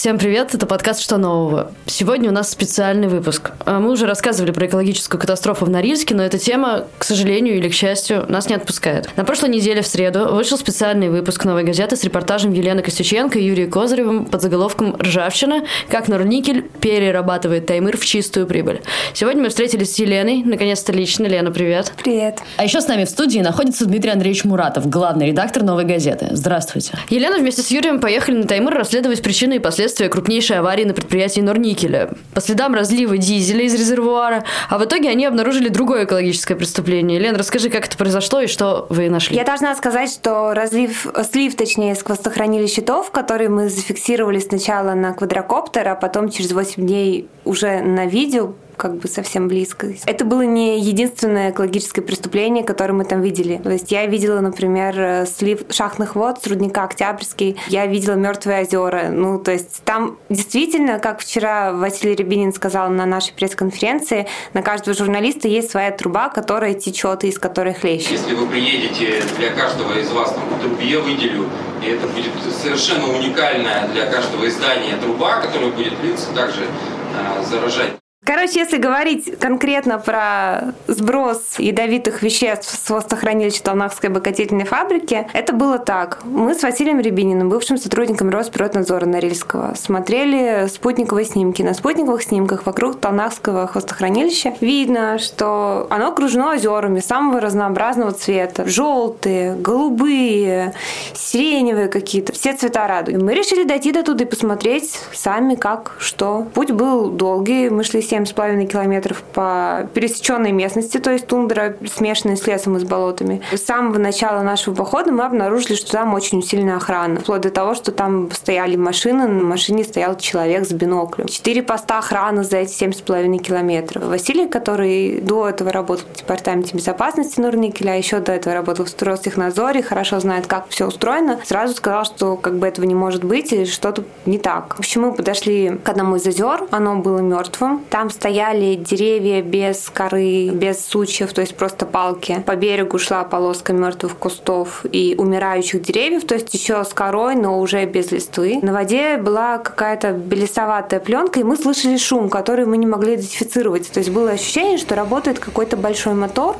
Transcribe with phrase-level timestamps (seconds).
[0.00, 1.72] Всем привет, это подкаст «Что нового?».
[1.84, 3.50] Сегодня у нас специальный выпуск.
[3.66, 7.68] А мы уже рассказывали про экологическую катастрофу в Норильске, но эта тема, к сожалению или
[7.68, 9.08] к счастью, нас не отпускает.
[9.16, 13.44] На прошлой неделе в среду вышел специальный выпуск «Новой газеты» с репортажем Елены Костюченко и
[13.44, 15.64] Юрия Козыревым под заголовком «Ржавчина.
[15.88, 18.80] Как Норникель перерабатывает Таймыр в чистую прибыль».
[19.12, 21.26] Сегодня мы встретились с Еленой, наконец-то лично.
[21.26, 21.92] Лена, привет.
[22.02, 22.40] Привет.
[22.56, 26.28] А еще с нами в студии находится Дмитрий Андреевич Муратов, главный редактор «Новой газеты».
[26.30, 26.94] Здравствуйте.
[27.10, 30.94] Елена вместе с Юрием поехали на Таймыр расследовать причины и последствия последствия крупнейшей аварии на
[30.94, 32.10] предприятии Норникеля.
[32.34, 37.18] По следам разлива дизеля из резервуара, а в итоге они обнаружили другое экологическое преступление.
[37.18, 39.36] Лен, расскажи, как это произошло и что вы нашли.
[39.36, 45.12] Я должна сказать, что разлив, слив, точнее, с хвостохранилища щитов, который мы зафиксировали сначала на
[45.12, 49.92] квадрокоптер, а потом через 8 дней уже на видео, как бы совсем близко.
[50.06, 53.60] Это было не единственное экологическое преступление, которое мы там видели.
[53.62, 58.62] То есть я видела, например, э, слив шахтных вод с рудника Октябрьский, я видела мертвые
[58.62, 59.10] озера.
[59.10, 64.96] Ну, то есть там действительно, как вчера Василий Рябинин сказал на нашей пресс-конференции, на каждого
[64.96, 68.12] журналиста есть своя труба, которая течет и из которой хлещет.
[68.12, 71.44] Если вы приедете, для каждого из вас там по трубе выделю,
[71.84, 78.00] и это будет совершенно уникальная для каждого издания труба, которая будет литься также э, заражать
[78.22, 85.78] Короче, если говорить конкретно про сброс ядовитых веществ с хвостохранилища Толнахской обогатительной фабрики, это было
[85.78, 86.18] так.
[86.24, 91.62] Мы с Василием Рябининым, бывшим сотрудником Росприроднадзора Норильского, смотрели спутниковые снимки.
[91.62, 98.66] На спутниковых снимках вокруг Толнахского хвостохранилища видно, что оно окружено озерами самого разнообразного цвета.
[98.66, 100.74] Желтые, голубые,
[101.14, 102.34] сиреневые какие-то.
[102.34, 103.16] Все цвета радуги.
[103.16, 106.46] Мы решили дойти до туда и посмотреть сами, как, что.
[106.52, 107.70] Путь был долгий.
[107.70, 112.84] Мы шли 7,5 километров по пересеченной местности, то есть тундра, смешанная с лесом и с
[112.84, 113.42] болотами.
[113.52, 117.20] С самого начала нашего похода мы обнаружили, что там очень усиленная охрана.
[117.20, 121.26] Вплоть до того, что там стояли машины, на машине стоял человек с биноклем.
[121.26, 124.04] Четыре поста охраны за эти 7,5 километров.
[124.04, 129.02] Василий, который до этого работал в департаменте безопасности Нурникеля, а еще до этого работал в
[129.02, 133.52] Ростехнадзоре, хорошо знает, как все устроено, сразу сказал, что как бы этого не может быть
[133.52, 134.76] и что-то не так.
[134.76, 137.84] В общем, мы подошли к одному из озер, оно было мертвым.
[137.90, 142.42] Там там стояли деревья без коры, без сучьев, то есть просто палки.
[142.46, 147.60] По берегу шла полоска мертвых кустов и умирающих деревьев, то есть еще с корой, но
[147.60, 148.58] уже без листвы.
[148.62, 153.92] На воде была какая-то белесоватая пленка, и мы слышали шум, который мы не могли идентифицировать.
[153.92, 156.56] То есть было ощущение, что работает какой-то большой мотор,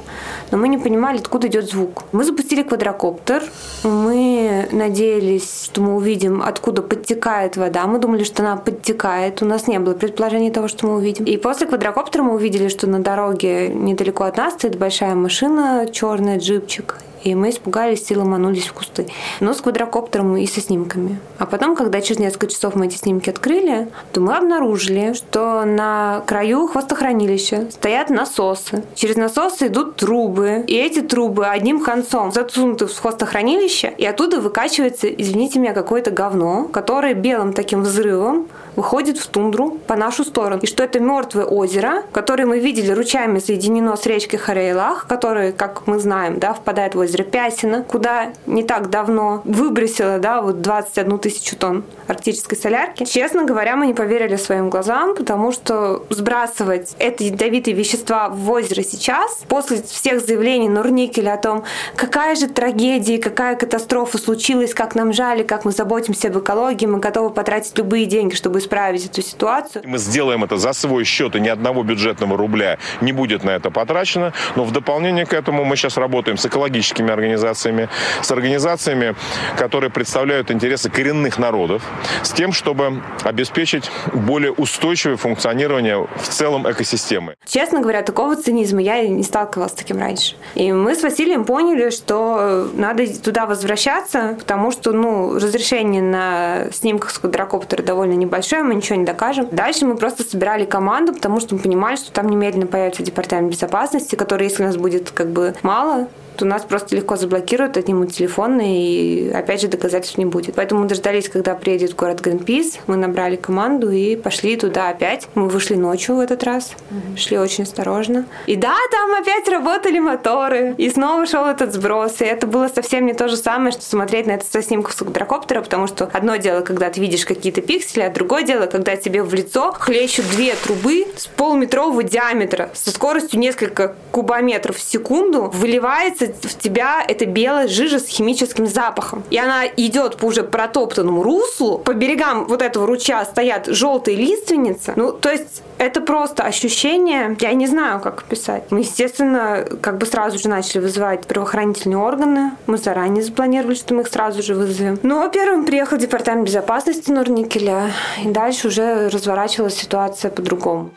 [0.50, 2.02] но мы не понимали, откуда идет звук.
[2.12, 3.44] Мы запустили квадрокоптер,
[3.82, 7.86] мы надеялись, что мы увидим, откуда подтекает вода.
[7.86, 9.40] Мы думали, что она подтекает.
[9.40, 11.29] У нас не было предположения того, что мы увидим.
[11.30, 16.38] И после квадрокоптера мы увидели, что на дороге недалеко от нас стоит большая машина, черный
[16.38, 16.96] джипчик.
[17.22, 19.06] И мы испугались и ломанулись в кусты.
[19.38, 21.20] Но с квадрокоптером и со снимками.
[21.38, 26.24] А потом, когда через несколько часов мы эти снимки открыли, то мы обнаружили, что на
[26.26, 28.82] краю хвостохранилища стоят насосы.
[28.96, 30.64] Через насосы идут трубы.
[30.66, 36.64] И эти трубы одним концом засунуты в хвостохранилище, и оттуда выкачивается, извините меня, какое-то говно,
[36.64, 40.60] которое белым таким взрывом выходит в тундру по нашу сторону.
[40.62, 45.86] И что это мертвое озеро, которое мы видели ручами соединено с речкой Харейлах, которое, как
[45.86, 51.18] мы знаем, да, впадает в озеро Пясино, куда не так давно выбросило да, вот 21
[51.18, 53.04] тысячу тонн арктической солярки.
[53.04, 58.82] Честно говоря, мы не поверили своим глазам, потому что сбрасывать эти ядовитые вещества в озеро
[58.82, 61.64] сейчас, после всех заявлений Нурникеля о том,
[61.96, 66.98] какая же трагедия, какая катастрофа случилась, как нам жали, как мы заботимся об экологии, мы
[66.98, 69.82] готовы потратить любые деньги, чтобы исправить эту ситуацию.
[69.84, 73.70] Мы сделаем это за свой счет, и ни одного бюджетного рубля не будет на это
[73.70, 74.32] потрачено.
[74.54, 77.88] Но в дополнение к этому мы сейчас работаем с экологическими организациями,
[78.22, 79.16] с организациями,
[79.58, 81.82] которые представляют интересы коренных народов,
[82.22, 87.34] с тем, чтобы обеспечить более устойчивое функционирование в целом экосистемы.
[87.44, 90.36] Честно говоря, такого цинизма я не сталкивалась с таким раньше.
[90.54, 97.10] И мы с Василием поняли, что надо туда возвращаться, потому что ну, разрешение на снимках
[97.10, 99.48] с квадрокоптера довольно небольшое большое, мы ничего не докажем.
[99.52, 104.16] Дальше мы просто собирали команду, потому что мы понимали, что там немедленно появится департамент безопасности,
[104.16, 106.08] который, если у нас будет как бы мало,
[106.40, 110.54] то нас просто легко заблокируют, отнимут телефон, и опять же доказательств не будет.
[110.54, 115.28] Поэтому мы дождались, когда приедет город Гринпис, мы набрали команду и пошли туда опять.
[115.34, 117.16] Мы вышли ночью в этот раз, mm-hmm.
[117.18, 118.24] шли очень осторожно.
[118.46, 123.04] И да, там опять работали моторы, и снова шел этот сброс, и это было совсем
[123.04, 126.36] не то же самое, что смотреть на это со снимков с квадрокоптера, потому что одно
[126.36, 130.54] дело, когда ты видишь какие-то пиксели, а другое дело, когда тебе в лицо хлещут две
[130.54, 137.68] трубы с полуметрового диаметра со скоростью несколько кубометров в секунду, выливается в тебя эта белая
[137.68, 139.22] жижа с химическим запахом.
[139.30, 144.92] И она идет по уже протоптанному руслу, по берегам вот этого ручья стоят желтые лиственницы.
[144.96, 148.64] Ну, то есть это просто ощущение, я не знаю, как описать.
[148.70, 152.52] Мы, естественно, как бы сразу же начали вызывать правоохранительные органы.
[152.66, 154.98] Мы заранее запланировали, что мы их сразу же вызовем.
[155.02, 157.92] Но первым приехал департамент безопасности Норникеля,
[158.22, 160.90] и дальше уже разворачивалась ситуация по-другому.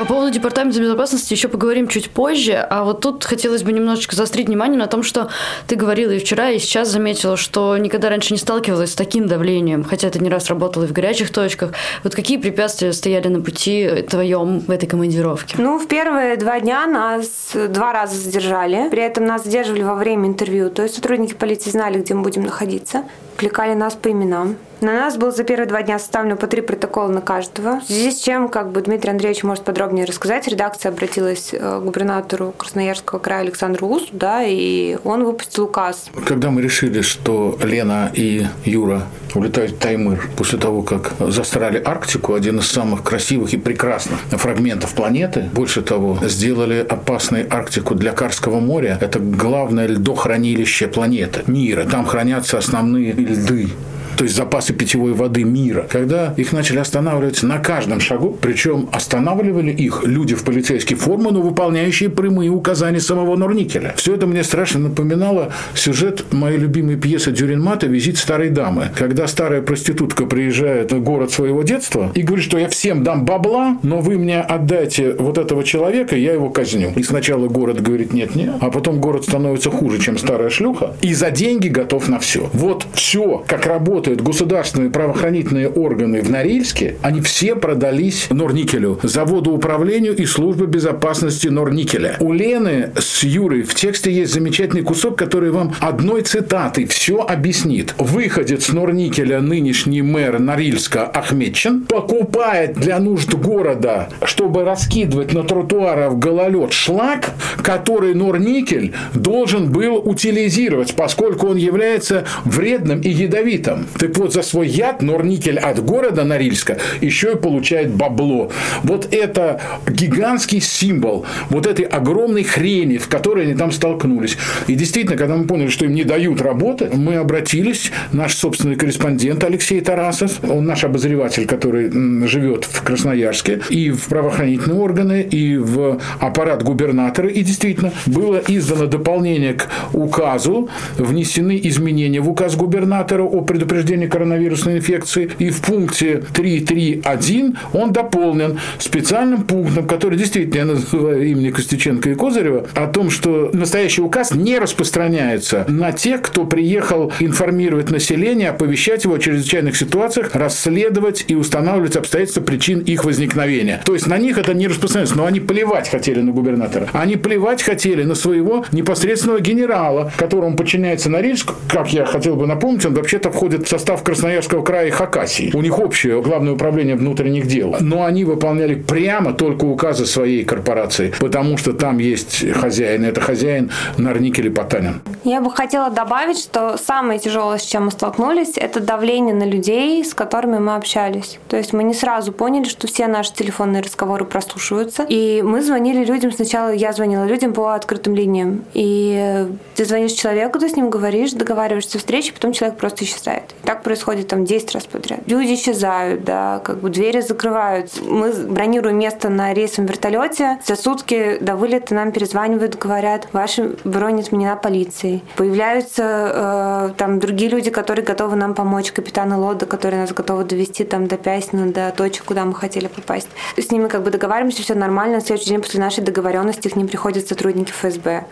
[0.00, 4.46] По поводу Департамента безопасности еще поговорим чуть позже, а вот тут хотелось бы немножечко заострить
[4.46, 5.28] внимание на том, что
[5.66, 9.84] ты говорила и вчера, и сейчас заметила, что никогда раньше не сталкивалась с таким давлением,
[9.84, 11.72] хотя ты не раз работала в горячих точках.
[12.02, 15.56] Вот какие препятствия стояли на пути твоем в этой командировке?
[15.58, 20.28] Ну, в первые два дня нас два раза задержали, при этом нас задерживали во время
[20.28, 23.04] интервью, то есть сотрудники полиции знали, где мы будем находиться,
[23.36, 24.56] кликали нас по именам.
[24.80, 27.80] На нас было за первые два дня составлено по три протокола на каждого.
[27.80, 32.54] В связи с чем, как бы Дмитрий Андреевич может подробнее рассказать, редакция обратилась к губернатору
[32.56, 36.06] Красноярского края Александру Усу, да, и он выпустил указ.
[36.24, 39.02] Когда мы решили, что Лена и Юра
[39.34, 44.94] улетают в Таймыр после того, как застряли Арктику, один из самых красивых и прекрасных фрагментов
[44.94, 48.98] планеты, больше того, сделали опасной Арктику для Карского моря.
[49.00, 51.84] Это главное льдохранилище планеты, мира.
[51.84, 53.70] Там хранятся основные льды
[54.20, 59.72] то есть запасы питьевой воды мира, когда их начали останавливать на каждом шагу, причем останавливали
[59.72, 63.94] их люди в полицейской форме, но выполняющие прямые указания самого Норникеля.
[63.96, 69.62] Все это мне страшно напоминало сюжет моей любимой пьесы Дюринмата «Визит старой дамы», когда старая
[69.62, 74.18] проститутка приезжает в город своего детства и говорит, что я всем дам бабла, но вы
[74.18, 76.92] мне отдайте вот этого человека, я его казню.
[76.94, 81.30] И сначала город говорит нет-нет, а потом город становится хуже, чем старая шлюха, и за
[81.30, 82.50] деньги готов на все.
[82.52, 89.52] Вот все, как работает работают государственные правоохранительные органы в Норильске, они все продались Норникелю, заводу
[89.52, 92.16] управлению и службы безопасности Норникеля.
[92.20, 97.94] У Лены с Юрой в тексте есть замечательный кусок, который вам одной цитатой все объяснит.
[97.98, 106.72] Выходец Норникеля, нынешний мэр Норильска Ахметчин, покупает для нужд города, чтобы раскидывать на тротуарах гололед
[106.72, 107.30] шлак,
[107.62, 113.86] который Норникель должен был утилизировать, поскольку он является вредным и ядовитым.
[114.00, 118.50] Так вот, за свой яд Норникель от города Норильска еще и получает бабло.
[118.82, 124.38] Вот это гигантский символ вот этой огромной хрени, в которой они там столкнулись.
[124.68, 129.44] И действительно, когда мы поняли, что им не дают работы, мы обратились, наш собственный корреспондент
[129.44, 131.90] Алексей Тарасов, он наш обозреватель, который
[132.26, 137.28] живет в Красноярске, и в правоохранительные органы, и в аппарат губернатора.
[137.28, 144.08] И действительно, было издано дополнение к указу, внесены изменения в указ губернатора о предупреждении предупреждения
[144.08, 145.30] коронавирусной инфекции.
[145.38, 152.14] И в пункте 3.3.1 он дополнен специальным пунктом, который действительно я называю имени Костюченко и
[152.14, 159.04] Козырева, о том, что настоящий указ не распространяется на тех, кто приехал информировать население, оповещать
[159.04, 163.80] его о чрезвычайных ситуациях, расследовать и устанавливать обстоятельства причин их возникновения.
[163.84, 166.88] То есть на них это не распространяется, но они плевать хотели на губернатора.
[166.92, 171.52] Они плевать хотели на своего непосредственного генерала, которому подчиняется Норильск.
[171.68, 175.52] Как я хотел бы напомнить, он вообще-то входит состав Красноярского края и Хакасии.
[175.54, 177.76] У них общее главное управление внутренних дел.
[177.80, 183.04] Но они выполняли прямо только указы своей корпорации, потому что там есть хозяин.
[183.04, 185.00] Это хозяин Нарник или Потанин.
[185.22, 190.04] Я бы хотела добавить, что самое тяжелое, с чем мы столкнулись, это давление на людей,
[190.04, 191.38] с которыми мы общались.
[191.48, 195.06] То есть мы не сразу поняли, что все наши телефонные разговоры прослушиваются.
[195.08, 198.64] И мы звонили людям, сначала я звонила людям по открытым линиям.
[198.74, 199.46] И
[199.76, 203.54] ты звонишь человеку, ты с ним говоришь, договариваешься встречи, потом человек просто исчезает.
[203.64, 205.20] Так происходит там 10 раз подряд.
[205.26, 208.02] Люди исчезают, да, как бы двери закрываются.
[208.02, 210.58] Мы бронируем место на рейсовом вертолете.
[210.64, 215.22] За сутки до вылета нам перезванивают, говорят, ваша бронь отменена полицией.
[215.36, 218.92] Появляются э, там другие люди, которые готовы нам помочь.
[218.92, 223.28] Капитаны Лода, которые нас готовы довести там до Пясина, до точек, куда мы хотели попасть.
[223.56, 225.16] С ними как бы договариваемся, все нормально.
[225.16, 228.24] На следующий день после нашей договоренности к ним приходят сотрудники ФСБ.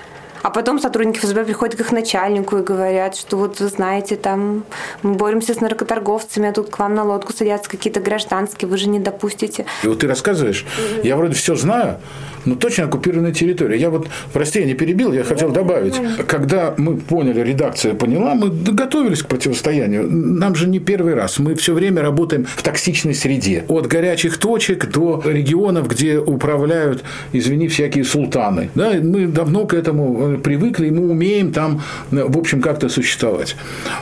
[0.43, 4.65] А потом сотрудники ФСБ приходят к их начальнику и говорят, что вот вы знаете, там
[5.03, 8.89] мы боремся с наркоторговцами, а тут к вам на лодку садятся какие-то гражданские, вы же
[8.89, 9.67] не допустите.
[9.83, 10.65] И вот ты рассказываешь,
[11.03, 11.99] я вроде все знаю,
[12.45, 13.79] но точно оккупированная территория.
[13.79, 16.01] Я вот, прости, я не перебил, я хотел добавить.
[16.27, 20.09] Когда мы поняли, редакция поняла, мы готовились к противостоянию.
[20.11, 21.39] Нам же не первый раз.
[21.39, 23.65] Мы все время работаем в токсичной среде.
[23.69, 28.71] От горячих точек до регионов, где управляют, извини, всякие султаны.
[28.75, 33.57] Да, мы давно к этому привыкли, и мы умеем там, в общем, как-то существовать.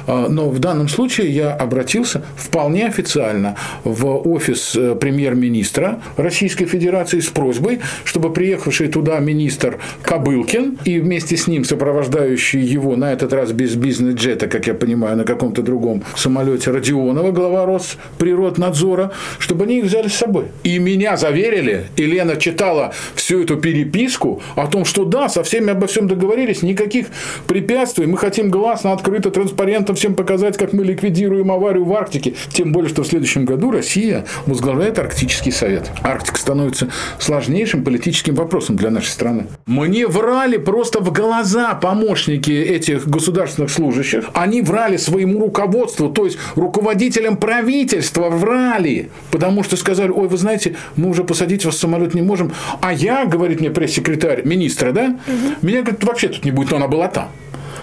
[0.07, 7.21] А, но в данном случае я обратился вполне официально в офис э, премьер-министра Российской Федерации
[7.21, 13.33] с просьбой, чтобы приехавший туда министр Кобылкин и вместе с ним сопровождающий его, на этот
[13.33, 19.79] раз без бизнес-джета, как я понимаю, на каком-то другом самолете Родионова, глава Росприроднадзора, чтобы они
[19.79, 20.47] их взяли с собой.
[20.65, 25.71] И меня заверили, и Лена читала всю эту переписку о том, что да, со всеми
[25.71, 27.07] обо всем договорились, никаких
[27.47, 32.35] препятствий, мы хотим гласно, открыто, транспарентно всем показать, как мы ликвидируем аварию в Арктике.
[32.53, 35.91] Тем более, что в следующем году Россия возглавляет Арктический совет.
[36.03, 39.47] Арктика становится сложнейшим политическим вопросом для нашей страны.
[39.67, 44.27] Мне врали просто в глаза помощники этих государственных служащих.
[44.35, 50.77] Они врали своему руководству, то есть руководителям правительства врали, потому что сказали, ой, вы знаете,
[50.97, 52.53] мы уже посадить вас в самолет не можем.
[52.81, 55.67] А я, говорит мне пресс-секретарь министра, да, угу.
[55.67, 57.29] меня, говорит, вообще тут не будет, но она была там.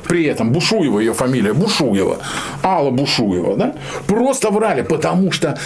[0.08, 2.18] При этом Бушуева ее фамилия, Бушуева,
[2.62, 3.76] Алла Бушуева, да,
[4.06, 5.58] просто врали, потому что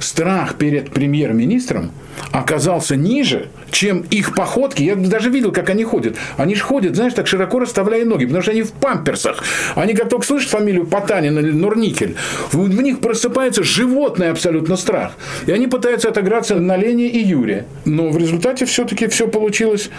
[0.00, 1.92] страх перед премьер-министром
[2.32, 4.82] оказался ниже, чем их походки.
[4.82, 6.16] Я даже видел, как они ходят.
[6.36, 9.42] Они же ходят, знаешь, так широко расставляя ноги, потому что они в памперсах.
[9.74, 12.16] Они как только слышат фамилию Потанин или Нурникель,
[12.52, 15.12] в них просыпается животный абсолютно страх.
[15.46, 17.66] И они пытаются отыграться на Лене и Юре.
[17.84, 19.90] Но в результате все-таки все получилось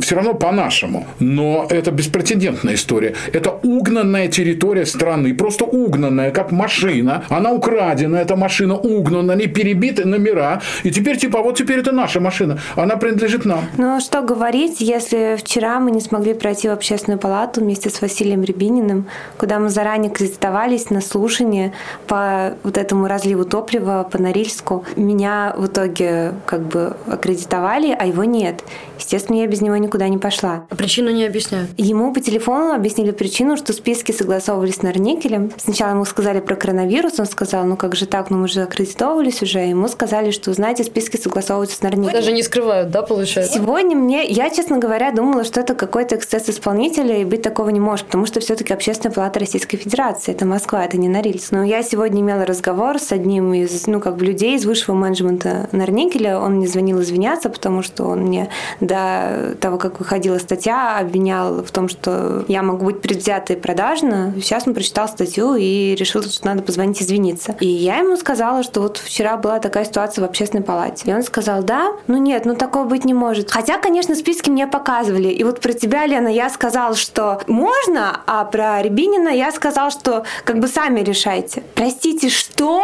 [0.00, 1.06] все равно по-нашему.
[1.18, 3.14] Но это беспрецедентная история.
[3.32, 7.24] Это угнанная территория страны, просто угнанная, как машина.
[7.28, 10.60] Она украдена, эта машина угнана, не перебиты номера.
[10.82, 12.58] И теперь типа, а вот теперь это наша машина.
[12.76, 13.64] Она принадлежит нам.
[13.76, 18.42] Ну, что говорить, если вчера мы не смогли пройти в общественную палату вместе с Василием
[18.42, 21.72] Рябининым, куда мы заранее кредитовались на слушание
[22.06, 24.84] по вот этому разливу топлива по Норильску.
[24.96, 28.62] Меня в итоге как бы аккредитовали, а его нет.
[29.00, 30.66] Естественно, я без него никуда не пошла.
[30.68, 31.70] А причину не объясняют?
[31.76, 35.50] Ему по телефону объяснили причину, что списки согласовывались с Норникелем.
[35.56, 39.42] Сначала ему сказали про коронавирус, он сказал, ну как же так, ну мы же аккредитовывались
[39.42, 39.60] уже.
[39.60, 42.12] Ему сказали, что, знаете, списки согласовываются с Норникелем.
[42.12, 43.54] Даже не скрывают, да, получается?
[43.54, 47.80] Сегодня мне, я, честно говоря, думала, что это какой-то эксцесс исполнителя, и быть такого не
[47.80, 51.52] может, потому что все-таки Общественная палата Российской Федерации, это Москва, это не Норильск.
[51.52, 55.68] Но я сегодня имела разговор с одним из, ну, как бы людей из высшего менеджмента
[55.72, 58.50] Норникеля, он мне звонил извиняться, потому что он мне
[58.90, 64.34] до того, как выходила статья, обвинял в том, что я могу быть предвзятой и продажна.
[64.36, 67.56] Сейчас он прочитал статью и решил, что надо позвонить извиниться.
[67.60, 71.08] И я ему сказала, что вот вчера была такая ситуация в общественной палате.
[71.08, 73.50] И он сказал, да, ну нет, ну такого быть не может.
[73.50, 75.28] Хотя, конечно, списки мне показывали.
[75.28, 80.24] И вот про тебя, Лена, я сказал, что можно, а про Рябинина я сказал, что
[80.44, 81.62] как бы сами решайте.
[81.76, 82.82] Простите, что?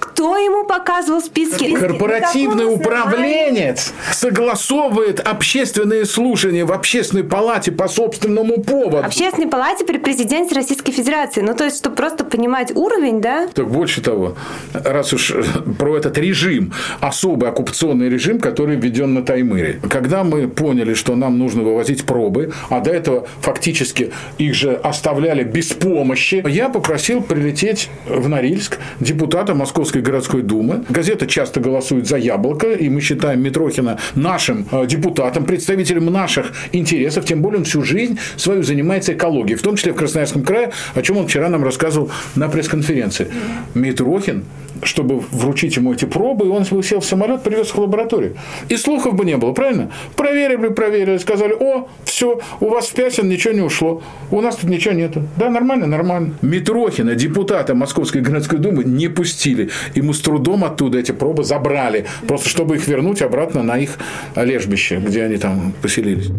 [0.00, 1.76] Кто ему показывал списки?
[1.76, 9.04] Корпоративный управленец согласовывает общественные слушания в общественной палате по собственному поводу.
[9.04, 11.42] Общественной палате при президенте Российской Федерации.
[11.42, 13.48] Ну, то есть, чтобы просто понимать уровень, да?
[13.48, 14.36] Так больше того,
[14.72, 15.34] раз уж
[15.78, 19.80] про этот режим, особый оккупационный режим, который введен на Таймыре.
[19.90, 25.44] Когда мы поняли, что нам нужно вывозить пробы, а до этого фактически их же оставляли
[25.44, 30.84] без помощи, я попросил прилететь в Норильск депутата Московской городской думы.
[30.88, 34.86] Газета часто голосует за яблоко, и мы считаем Митрохина нашим э,
[35.34, 39.92] депутатом, представителем наших интересов, тем более он всю жизнь свою занимается экологией, в том числе
[39.92, 43.28] в Красноярском крае, о чем он вчера нам рассказывал на пресс-конференции.
[43.74, 44.44] Митрохин
[44.82, 48.36] чтобы вручить ему эти пробы, и он сел в самолет, привез их в лабораторию.
[48.68, 49.90] И слухов бы не было, правильно?
[50.16, 54.70] Проверили, проверили, сказали, о, все, у вас в Пясин ничего не ушло, у нас тут
[54.70, 55.22] ничего нету.
[55.36, 56.34] Да, нормально, нормально.
[56.42, 59.70] Митрохина, депутата Московской городской думы, не пустили.
[59.94, 63.98] Ему с трудом оттуда эти пробы забрали, просто чтобы их вернуть обратно на их
[64.36, 66.30] лежбище, где они там поселились.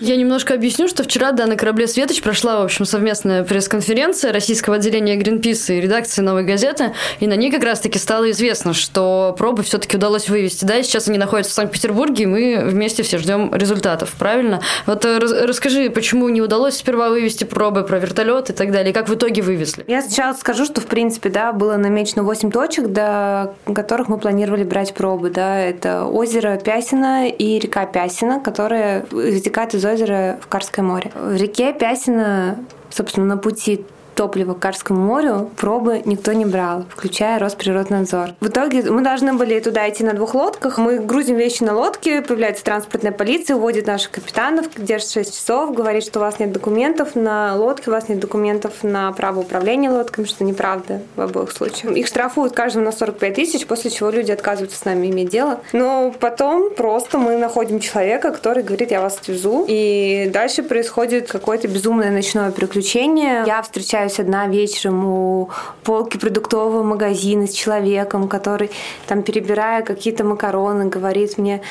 [0.00, 4.76] Я немножко объясню, что вчера да, на корабле «Светоч» прошла, в общем, совместная пресс-конференция российского
[4.76, 9.62] отделения Гринписа и редакции «Новой газеты», и на ней как раз-таки стало известно, что пробы
[9.62, 10.64] все-таки удалось вывести.
[10.64, 14.60] Да, и сейчас они находятся в Санкт-Петербурге, и мы вместе все ждем результатов, правильно?
[14.84, 18.94] Вот э, расскажи, почему не удалось сперва вывести пробы про вертолет и так далее, и
[18.94, 19.84] как в итоге вывезли?
[19.86, 24.64] Я сначала скажу, что, в принципе, да, было намечено 8 точек, до которых мы планировали
[24.64, 30.84] брать пробы, да, это озеро Пясина и река Пясина, которая вытекает из озера в Карское
[30.84, 31.12] море.
[31.14, 32.58] В реке Пясина,
[32.90, 33.84] собственно, на пути
[34.16, 38.30] топлива к Карскому морю, пробы никто не брал, включая Росприроднадзор.
[38.40, 40.78] В итоге мы должны были туда идти на двух лодках.
[40.78, 46.04] Мы грузим вещи на лодке, появляется транспортная полиция, уводит наших капитанов, держит 6 часов, говорит,
[46.04, 50.24] что у вас нет документов на лодке, у вас нет документов на право управления лодками,
[50.24, 51.94] что неправда в обоих случаях.
[51.94, 55.60] Их штрафуют каждому на 45 тысяч, после чего люди отказываются с нами иметь дело.
[55.72, 59.66] Но потом просто мы находим человека, который говорит, я вас отвезу.
[59.68, 63.44] И дальше происходит какое-то безумное ночное приключение.
[63.46, 63.58] Я
[64.08, 65.50] встречаюсь одна вечером у
[65.82, 68.70] полки продуктового магазина с человеком, который
[69.06, 71.62] там перебирая какие-то макароны, говорит мне,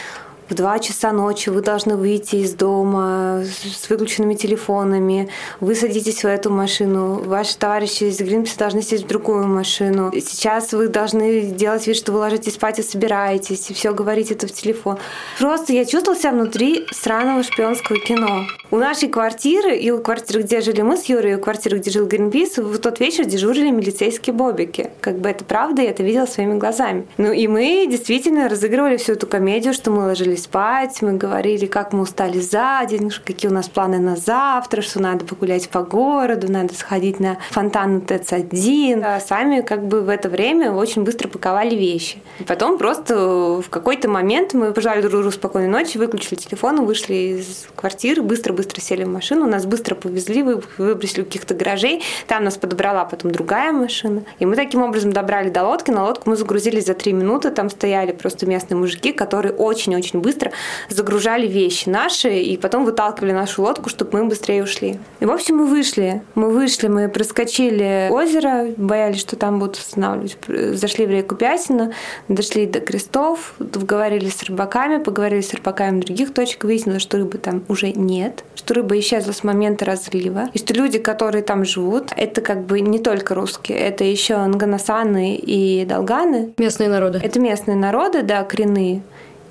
[0.49, 6.27] в 2 часа ночи вы должны выйти из дома с выключенными телефонами, вы садитесь в
[6.27, 10.11] эту машину, ваши товарищи из Гринписа должны сесть в другую машину.
[10.13, 14.45] Сейчас вы должны делать вид, что вы ложитесь спать и собираетесь, и все говорить это
[14.45, 14.97] в телефон.
[15.39, 18.45] Просто я чувствовала себя внутри странного шпионского кино.
[18.71, 21.91] У нашей квартиры и у квартиры, где жили мы с Юрой, и у квартиры, где
[21.91, 24.89] жил Гринпис, в тот вечер дежурили милицейские бобики.
[25.01, 27.05] Как бы это правда, я это видела своими глазами.
[27.17, 31.93] Ну и мы действительно разыгрывали всю эту комедию, что мы ложились спать, мы говорили, как
[31.93, 36.51] мы устали за день, какие у нас планы на завтра, что надо погулять по городу,
[36.51, 39.03] надо сходить на фонтан ТЭЦ-1.
[39.05, 42.17] А сами как бы в это время очень быстро паковали вещи.
[42.39, 47.13] И потом просто в какой-то момент мы пожелали друг другу спокойной ночи, выключили телефон, вышли
[47.13, 48.23] из квартиры,
[48.55, 50.43] быстро-быстро сели в машину, нас быстро повезли,
[50.77, 54.23] выбросили у каких-то гаражей, там нас подобрала потом другая машина.
[54.39, 57.69] И мы таким образом добрали до лодки, на лодку мы загрузились за три минуты, там
[57.69, 60.51] стояли просто местные мужики, которые очень-очень быстро
[60.89, 64.99] загружали вещи наши и потом выталкивали нашу лодку, чтобы мы быстрее ушли.
[65.19, 66.21] И, в общем, мы вышли.
[66.35, 70.37] Мы вышли, мы проскочили озеро, боялись, что там будут останавливать.
[70.47, 71.93] Зашли в реку Пясина,
[72.27, 77.63] дошли до крестов, говорили с рыбаками, поговорили с рыбаками других точек, выяснилось, что рыбы там
[77.67, 82.41] уже нет, что рыба исчезла с момента разлива, и что люди, которые там живут, это
[82.41, 86.53] как бы не только русские, это еще нганасаны и долганы.
[86.57, 87.21] Местные народы.
[87.23, 89.01] Это местные народы, да, коренные.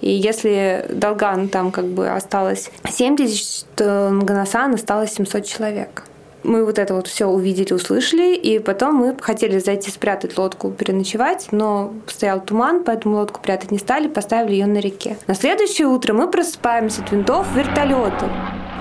[0.00, 6.04] И если Долган там как бы осталось 7 тысяч, то Нганасан осталось 700 человек.
[6.44, 11.48] Мы вот это вот все увидели, услышали, и потом мы хотели зайти спрятать лодку, переночевать,
[11.50, 15.16] но стоял туман, поэтому лодку прятать не стали, поставили ее на реке.
[15.26, 18.28] На следующее утро мы просыпаемся от винтов вертолета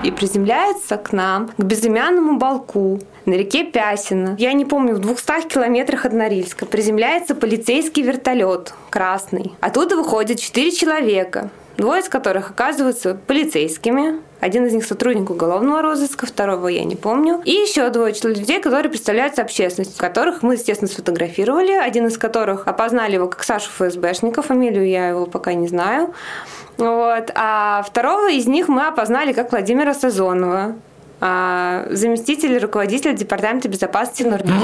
[0.04, 4.36] и приземляется к нам, к безымянному балку на реке Пясина.
[4.38, 9.54] Я не помню, в 200 километрах от Норильска приземляется полицейский вертолет красный.
[9.60, 16.26] Оттуда выходят четыре человека, двое из которых оказываются полицейскими, один из них сотрудник уголовного розыска,
[16.26, 17.40] второго я не помню.
[17.46, 21.72] И еще двое людей, которые представляют общественность, которых мы, естественно, сфотографировали.
[21.72, 26.12] Один из которых опознали его как Сашу ФСБшника, фамилию я его пока не знаю.
[26.76, 27.30] Вот.
[27.34, 30.74] А второго из них мы опознали как Владимира Сазонова
[31.20, 34.54] а, заместитель руководителя департамента безопасности Норвегии.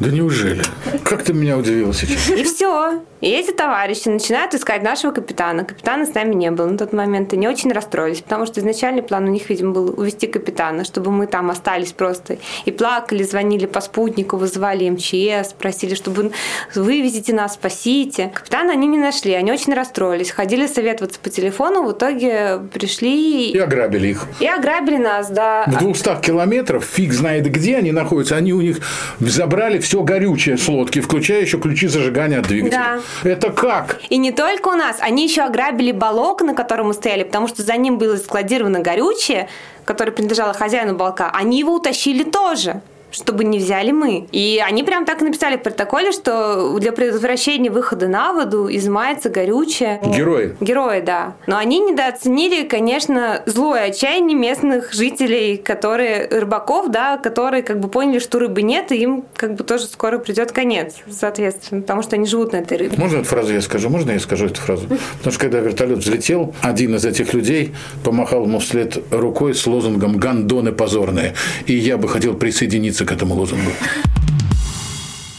[0.00, 0.62] Да неужели?
[1.04, 2.30] Как ты меня удивила сейчас?
[2.30, 3.02] И все.
[3.20, 5.64] И эти товарищи начинают искать нашего капитана.
[5.64, 7.32] Капитана с нами не было на тот момент.
[7.32, 11.10] И не очень расстроились, потому что изначальный план у них, видимо, был увести капитана, чтобы
[11.10, 12.38] мы там остались просто.
[12.66, 16.32] И плакали, звонили по спутнику, вызывали МЧС, просили, чтобы
[16.74, 18.30] вывезите нас, спасите.
[18.34, 20.30] Капитана они не нашли, они очень расстроились.
[20.30, 23.50] Ходили советоваться по телефону, в итоге пришли...
[23.50, 24.26] И ограбили их.
[24.40, 25.64] И ограбили нас, да.
[25.66, 28.80] В 200 километров, фиг знает где они находятся, они у них
[29.18, 33.00] забрали все горючее с лодки, включая еще ключи зажигания от двигателя.
[33.22, 33.30] Да.
[33.30, 34.00] Это как?
[34.10, 37.62] И не только у нас, они еще ограбили балок, на котором мы стояли, потому что
[37.62, 39.48] за ним было складировано горючее,
[39.84, 41.30] которое принадлежало хозяину балка.
[41.32, 42.82] Они его утащили тоже
[43.16, 44.26] чтобы не взяли мы.
[44.30, 49.30] И они прям так и написали в протоколе, что для предотвращения выхода на воду изымается
[49.30, 50.00] горючее.
[50.04, 50.56] Герои.
[50.60, 51.34] Герои, да.
[51.46, 58.18] Но они недооценили, конечно, злое отчаяние местных жителей, которые, рыбаков, да, которые как бы поняли,
[58.18, 62.26] что рыбы нет, и им как бы тоже скоро придет конец, соответственно, потому что они
[62.26, 62.96] живут на этой рыбе.
[62.98, 63.88] Можно эту фразу я скажу?
[63.88, 64.86] Можно я скажу эту фразу?
[65.18, 67.74] Потому что когда вертолет взлетел, один из этих людей
[68.04, 71.34] помахал ему вслед рукой с лозунгом «Гандоны позорные».
[71.66, 73.70] И я бы хотел присоединиться к этому лозунгу.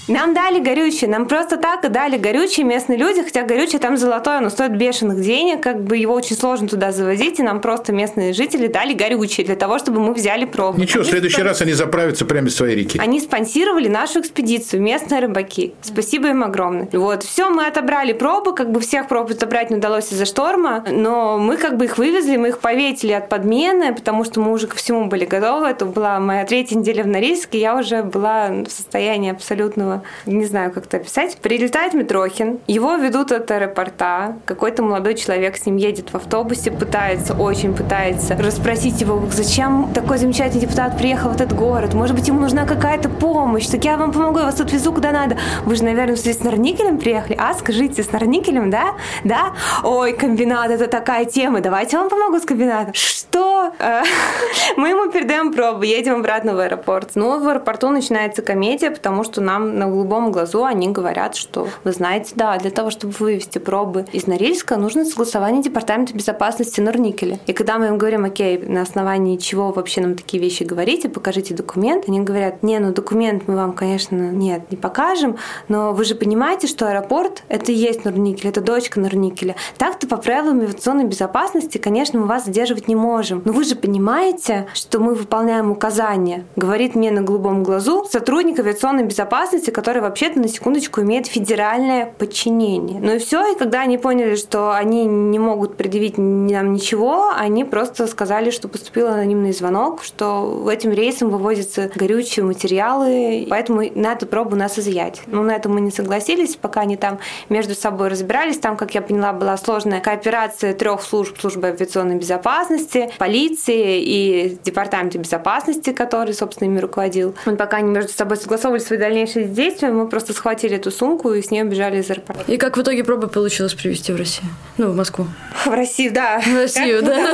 [0.08, 4.38] Нам дали горючее, нам просто так и дали горючее местные люди, хотя горючее там золотое,
[4.38, 8.32] оно стоит бешеных денег, как бы его очень сложно туда завозить, и нам просто местные
[8.32, 10.80] жители дали горючее для того, чтобы мы взяли пробу.
[10.80, 13.00] Ничего, в следующий раз они заправятся прямо из своей реки.
[13.00, 15.74] Они спонсировали нашу экспедицию, местные рыбаки.
[15.82, 16.88] Спасибо им огромное.
[16.94, 21.38] Вот, все, мы отобрали пробы, как бы всех проб отобрать не удалось из-за шторма, но
[21.38, 24.78] мы как бы их вывезли, мы их поветили от подмены, потому что мы уже ко
[24.78, 25.68] всему были готовы.
[25.68, 30.72] Это была моя третья неделя в Норильске, я уже была в состоянии абсолютного Не знаю,
[30.72, 31.38] как это описать.
[31.38, 34.36] Прилетает Митрохин, его ведут от аэропорта.
[34.46, 40.18] Какой-то молодой человек с ним едет в автобусе, пытается, очень пытается расспросить его, зачем такой
[40.18, 41.94] замечательный депутат приехал в этот город.
[41.94, 43.68] Может быть, ему нужна какая-то помощь.
[43.68, 45.38] Так я вам помогу, я вас тут везу куда надо.
[45.66, 47.38] Вы же, наверное, с Норникелем приехали.
[47.40, 48.96] А, скажите, с Норникелем, да?
[49.24, 49.54] Да?
[49.84, 51.62] Ой, комбинат, это такая тема.
[51.62, 52.94] Давайте я вам помогу с комбинатом.
[52.94, 53.72] Что?
[54.78, 57.12] Мы ему передаем пробу, едем обратно в аэропорт.
[57.16, 61.92] Ну, в аэропорту начинается комедия, потому что нам на голубом глазу они говорят, что вы
[61.92, 67.40] знаете, да, для того, чтобы вывести пробы из Норильска, нужно согласование Департамента безопасности Норникеля.
[67.48, 71.54] И когда мы им говорим, окей, на основании чего вообще нам такие вещи говорите, покажите
[71.54, 76.16] документ, они говорят, не, ну документ мы вам, конечно, нет, не покажем, но вы же
[76.16, 79.56] понимаете, что аэропорт— это и есть Норникель, это дочка Норникеля.
[79.78, 83.42] Так-то по правилам авиационной безопасности, конечно, мы вас задерживать не можем.
[83.46, 89.04] Но вы же понимаете, что мы выполняем указания, говорит мне на голубом глазу сотрудник авиационной
[89.04, 93.00] безопасности, который вообще-то на секундочку имеет федеральное подчинение.
[93.00, 97.64] Ну и все, и когда они поняли, что они не могут предъявить нам ничего, они
[97.64, 104.26] просто сказали, что поступил анонимный звонок, что этим рейсом вывозятся горючие материалы, поэтому на эту
[104.26, 105.22] пробу нас изъять.
[105.28, 108.58] Ну, на это мы не согласились, пока они там между собой разбирались.
[108.58, 115.20] Там, как я поняла, была сложная кооперация трех служб, службы авиационной безопасности, полиции и департамента
[115.20, 117.36] безопасности, который, собственно, ими руководил.
[117.46, 121.42] Вот пока они между собой согласовывали свои дальнейшие действия, мы просто схватили эту сумку и
[121.42, 122.52] с ней убежали из аэропорта.
[122.52, 124.50] И как в итоге пробы получилось привезти в Россию?
[124.78, 125.28] Ну, в Москву.
[125.66, 126.40] В Россию, да.
[126.40, 127.32] В Россию, да.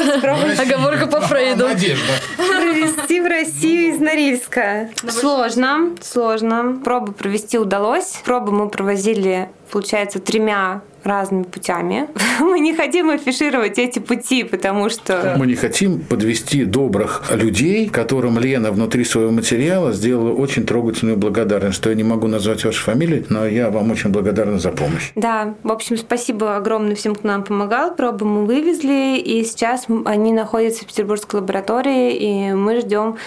[0.62, 1.68] Оговорка по Фрейду.
[1.68, 2.14] Надежда.
[2.38, 4.90] Провести в Россию из Норильска.
[5.08, 6.80] Сложно, сложно.
[6.84, 8.22] Пробы провести удалось.
[8.26, 12.08] Пробы мы провозили, получается, тремя разными путями.
[12.40, 15.36] Мы не хотим афишировать эти пути, потому что...
[15.38, 21.76] Мы не хотим подвести добрых людей, которым Лена внутри своего материала сделала очень трогательную благодарность,
[21.76, 25.12] что я не могу назвать вашу фамилию, но я вам очень благодарна за помощь.
[25.16, 27.96] Да, в общем, спасибо огромное всем, кто нам помогал.
[27.96, 33.18] Пробы мы вывезли, и сейчас они находятся в Петербургской лаборатории, и мы ждем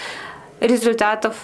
[0.59, 1.35] результатов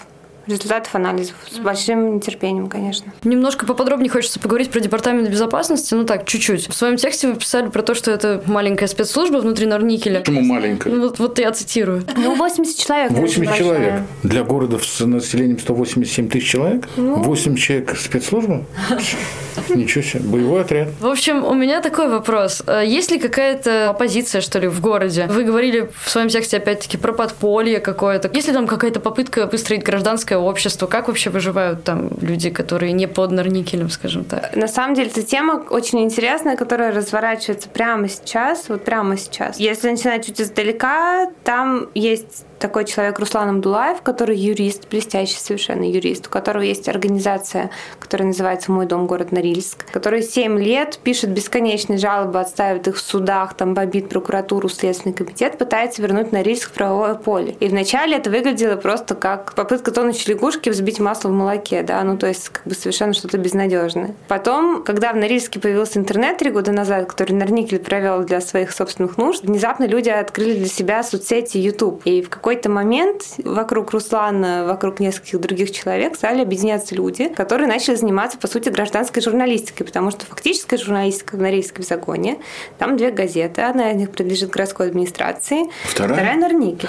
[0.48, 1.36] результатов анализов.
[1.50, 3.12] С большим нетерпением, конечно.
[3.24, 5.94] Немножко поподробнее хочется поговорить про департамент безопасности.
[5.94, 6.68] Ну так, чуть-чуть.
[6.70, 10.20] В своем тексте вы писали про то, что это маленькая спецслужба внутри Норникеля.
[10.20, 10.94] Почему маленькая?
[10.94, 12.04] Ну, вот, вот я цитирую.
[12.16, 13.12] Ну, 80 человек.
[13.12, 14.02] 80 человек.
[14.24, 16.88] Для города с населением 187 тысяч человек?
[16.96, 18.66] 8 человек спецслужба?
[19.70, 20.20] Ничего себе.
[20.24, 20.90] Боевой отряд.
[21.00, 22.64] В общем, у меня такой вопрос.
[22.66, 25.28] Э, Есть ли какая-то оппозиция, что ли, в городе?
[25.30, 28.30] Вы говорили в своем тексте, опять-таки, про подполье какое-то.
[28.34, 30.88] Есть ли там какая-то попытка выстроить гражданское общество?
[30.88, 34.56] Как вообще выживают там люди, которые не под Норникелем, скажем так?
[34.56, 39.60] На самом деле, эта тема очень интересная, которая разворачивается прямо сейчас, вот прямо сейчас.
[39.60, 46.28] Если начинать чуть издалека, там есть такой человек Руслан Амдулаев, который юрист, блестящий совершенно юрист,
[46.28, 51.98] у которого есть организация, которая называется «Мой дом, город Норильск», который 7 лет пишет бесконечные
[51.98, 57.16] жалобы, отставит их в судах, там бомбит прокуратуру, Следственный комитет, пытается вернуть Норильск в правовое
[57.16, 57.58] поле.
[57.60, 62.18] И вначале это выглядело просто как попытка тонущей лягушки взбить масло в молоке, да, ну
[62.18, 64.16] то есть как бы совершенно что-то безнадежное.
[64.28, 69.18] Потом, когда в Норильске появился интернет три года назад, который Норникель провел для своих собственных
[69.18, 72.02] нужд, внезапно люди открыли для себя соцсети YouTube.
[72.06, 77.68] И в какой какой-то момент вокруг Руслана, вокруг нескольких других человек стали объединяться люди, которые
[77.68, 82.38] начали заниматься, по сути, гражданской журналистикой, потому что фактическая журналистика в Норильском законе,
[82.78, 86.14] там две газеты, одна из них принадлежит городской администрации, Вторая?
[86.14, 86.88] вторая Норники.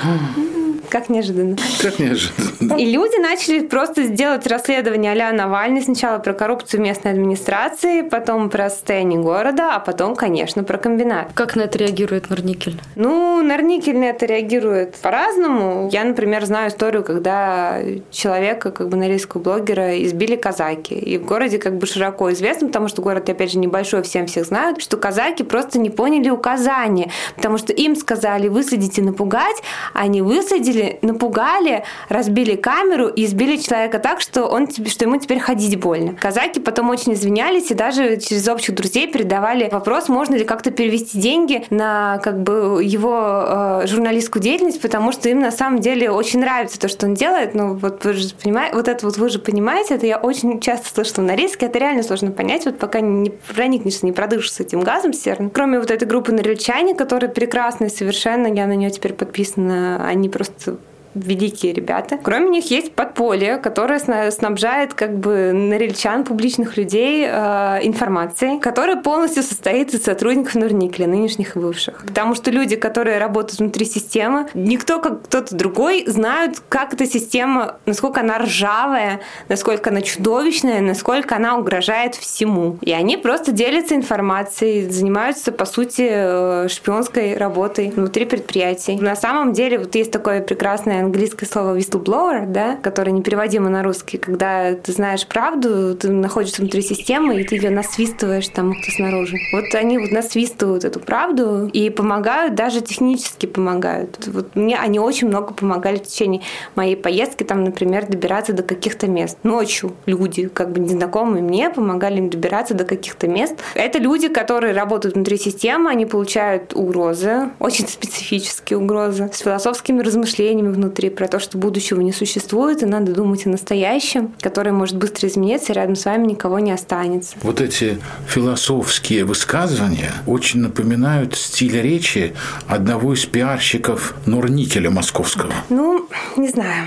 [0.91, 1.57] Как неожиданно.
[1.81, 2.75] Как неожиданно.
[2.75, 5.81] И люди начали просто сделать расследование а Навальный.
[5.81, 11.29] Сначала про коррупцию местной администрации, потом про состояние города, а потом, конечно, про комбинат.
[11.35, 12.79] Как на это реагирует Норникель?
[12.97, 15.89] Ну, Норникель на это реагирует по-разному.
[15.91, 17.79] Я, например, знаю историю, когда
[18.11, 20.95] человека, как бы норильского блогера, избили казаки.
[20.95, 24.45] И в городе как бы широко известно, потому что город, опять же, небольшой, всем всех
[24.45, 29.57] знают, что казаки просто не поняли указания, потому что им сказали высадите напугать,
[29.95, 35.79] они высадили, напугали, разбили камеру и избили человека так, что, он, что ему теперь ходить
[35.79, 36.15] больно.
[36.15, 41.19] Казаки потом очень извинялись и даже через общих друзей передавали вопрос, можно ли как-то перевести
[41.19, 46.41] деньги на как бы его э, журналистскую деятельность, потому что им на самом деле очень
[46.41, 47.55] нравится то, что он делает.
[47.55, 50.89] Ну вот вы же понимаете, вот это вот вы же понимаете, это я очень часто
[50.89, 55.13] слышу на риске, это реально сложно понять, вот пока не проникнешься, не продышишься этим газом
[55.13, 55.51] серным.
[55.51, 60.79] Кроме вот этой группы норильчане, которая прекрасная совершенно, я на нее теперь подписана, они просто
[61.15, 62.19] великие ребята.
[62.23, 63.99] Кроме них есть подполье, которое
[64.31, 71.57] снабжает как бы норильчан, публичных людей э, информацией, которая полностью состоит из сотрудников Нурникеля, нынешних
[71.57, 72.03] и бывших.
[72.07, 77.77] Потому что люди, которые работают внутри системы, никто, как кто-то другой, знают, как эта система,
[77.87, 82.79] насколько она ржавая, насколько она чудовищная, насколько она угрожает всему.
[82.83, 88.97] И они просто делятся информацией, занимаются, по сути, э, шпионской работой внутри предприятий.
[88.97, 94.19] На самом деле, вот есть такое прекрасное английское слово whistleblower, да, которое непереводимо на русский,
[94.19, 99.37] когда ты знаешь правду, ты находишься внутри системы, и ты ее насвистываешь там кто снаружи.
[99.53, 104.27] Вот они вот насвистывают эту правду и помогают, даже технически помогают.
[104.27, 106.43] Вот мне они очень много помогали в течение
[106.75, 109.39] моей поездки, там, например, добираться до каких-то мест.
[109.43, 113.55] Ночью люди, как бы незнакомые мне, помогали им добираться до каких-то мест.
[113.75, 120.73] Это люди, которые работают внутри системы, они получают угрозы, очень специфические угрозы, с философскими размышлениями
[120.73, 125.29] внутри про то, что будущего не существует, и надо думать о настоящем, которое может быстро
[125.29, 127.37] измениться, и рядом с вами никого не останется.
[127.43, 132.35] Вот эти философские высказывания очень напоминают стиль речи
[132.67, 135.53] одного из пиарщиков Норникеля московского.
[135.69, 136.87] Ну, не знаю.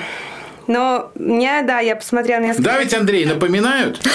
[0.67, 2.63] Но мне, да, я посмотрела несколько...
[2.63, 4.02] Да, ведь, Андрей, напоминают?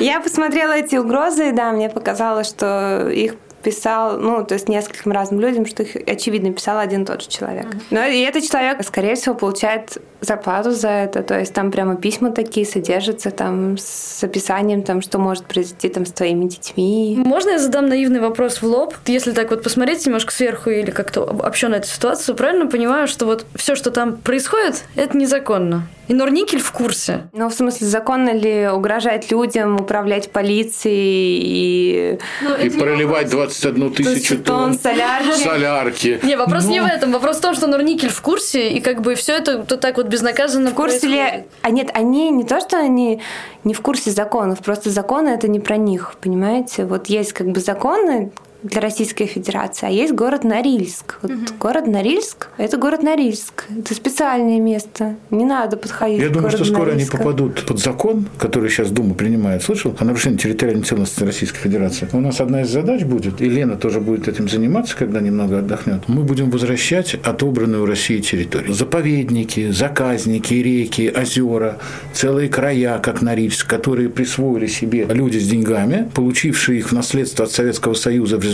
[0.00, 5.40] Я посмотрела эти угрозы, да, мне показалось, что их писал, ну, то есть нескольким разным
[5.40, 7.66] людям, что их, очевидно, писал один и тот же человек.
[7.90, 12.30] Но и этот человек, скорее всего, получает зарплату за это, то есть там прямо письма
[12.30, 17.20] такие содержатся, там с описанием, там, что может произойти там с твоими детьми.
[17.24, 18.94] Можно я задам наивный вопрос в лоб?
[19.06, 23.26] Если так вот посмотреть немножко сверху или как-то общо на эту ситуацию, правильно понимаю, что
[23.26, 25.86] вот все, что там происходит, это незаконно?
[26.08, 27.28] И Норникель в курсе.
[27.32, 32.18] Ну, в смысле, законно ли угрожать людям, управлять полицией и...
[32.42, 35.42] Ну, и проливать 21 тысячу тонн солярки.
[35.42, 36.20] солярки.
[36.22, 36.70] Не, вопрос Но...
[36.70, 37.12] не в этом.
[37.12, 40.06] Вопрос в том, что Норникель в курсе, и как бы все это то так вот
[40.06, 41.34] безнаказанно В курсе происходит.
[41.34, 41.44] ли...
[41.62, 43.20] А нет, они не то, что они
[43.64, 46.84] не в курсе законов, просто законы это не про них, понимаете?
[46.84, 48.30] Вот есть как бы законы,
[48.64, 51.18] для Российской Федерации, а есть город Норильск.
[51.20, 51.40] Вот угу.
[51.60, 53.66] город Норильск– это город Норильск.
[53.78, 55.16] Это специальное место.
[55.30, 57.18] Не надо подходить Я к думаю, что скоро Норильска.
[57.18, 59.62] они попадут под закон, который сейчас Дума принимает.
[59.62, 59.94] Слышал?
[59.98, 62.08] О нарушении территориальной целостности Российской Федерации.
[62.12, 66.08] У нас одна из задач будет, и Лена тоже будет этим заниматься, когда немного отдохнет.
[66.08, 68.72] Мы будем возвращать отобранную у России территорию.
[68.72, 71.78] Заповедники, заказники, реки, озера,
[72.14, 77.50] целые края, как Норильск, которые присвоили себе люди с деньгами, получившие их в наследство от
[77.50, 78.53] Советского Союза в результате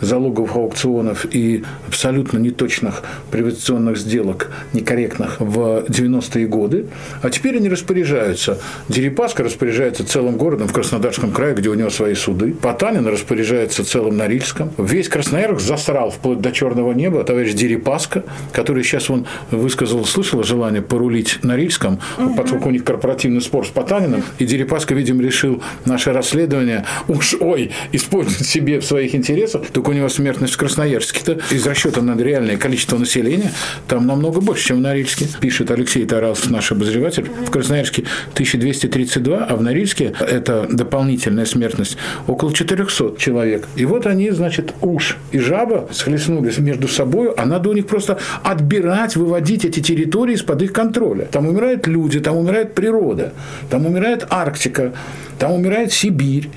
[0.00, 6.86] залоговых аукционов и абсолютно неточных приватизационных сделок, некорректных в 90-е годы,
[7.22, 8.58] а теперь они распоряжаются.
[8.88, 12.52] Дерипаска распоряжается целым городом в Краснодарском крае, где у него свои суды.
[12.52, 14.72] Потанин распоряжается целым Норильском.
[14.78, 20.82] Весь Красноярск засрал вплоть до черного неба товарищ Дерипаска, который сейчас он высказал, слышал желание
[20.82, 22.34] порулить Норильском, угу.
[22.34, 27.70] поскольку у них корпоративный спор с Потаниным, и Дерипаска, видимо, решил наше расследование уж, ой,
[27.92, 32.20] использовать себе в своих интересах интересов, только у него смертность в Красноярске-то из расчета на
[32.20, 33.52] реальное количество населения
[33.86, 35.26] там намного больше, чем в Норильске.
[35.40, 37.24] Пишет Алексей Тарасов, наш обозреватель.
[37.46, 43.68] В Красноярске 1232, а в Норильске это дополнительная смертность около 400 человек.
[43.76, 48.18] И вот они, значит, уж и жаба схлестнулись между собой, а надо у них просто
[48.42, 51.26] отбирать, выводить эти территории из-под их контроля.
[51.26, 53.32] Там умирают люди, там умирает природа,
[53.70, 54.92] там умирает Арктика,
[55.38, 56.48] там умирает Сибирь.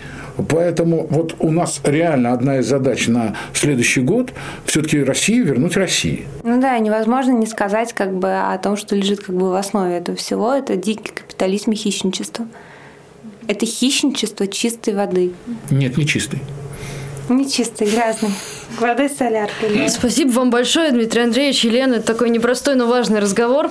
[0.49, 4.33] Поэтому вот у нас реально одна из задач на следующий год
[4.65, 6.27] все-таки Россию вернуть России.
[6.43, 9.97] Ну да, невозможно не сказать как бы о том, что лежит как бы в основе
[9.97, 10.53] этого всего.
[10.53, 12.47] Это дикий капитализм и хищничество.
[13.47, 15.33] Это хищничество чистой воды.
[15.69, 16.41] Нет, не чистой.
[17.29, 18.31] Не чистый, грязный.
[18.79, 19.89] Воды с соляркой.
[19.89, 21.95] Спасибо вам большое, Дмитрий Андреевич, Елена.
[21.95, 23.69] Это такой непростой, но важный разговор.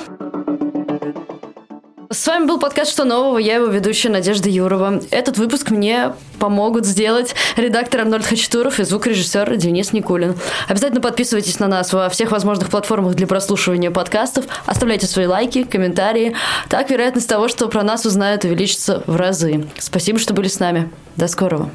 [2.13, 5.01] С вами был подкаст «Что нового?», я его ведущая Надежда Юрова.
[5.11, 10.37] Этот выпуск мне помогут сделать редактор Арнольд Хачатуров и звукорежиссер Денис Никулин.
[10.69, 16.37] Обязательно подписывайтесь на нас во всех возможных платформах для прослушивания подкастов, оставляйте свои лайки, комментарии.
[16.69, 19.67] Так вероятность того, что про нас узнают, увеличится в разы.
[19.79, 20.91] Спасибо, что были с нами.
[21.17, 21.71] До скорого.